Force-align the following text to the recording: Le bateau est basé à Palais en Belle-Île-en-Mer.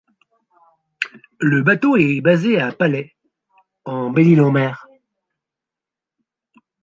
Le 1.39 1.61
bateau 1.61 1.95
est 1.95 2.21
basé 2.21 2.57
à 2.59 2.71
Palais 2.71 3.13
en 3.85 4.09
Belle-Île-en-Mer. 4.09 4.87